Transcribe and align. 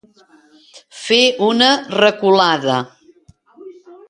Fer 1.01 1.19
una 1.49 1.69
reculada. 1.97 2.79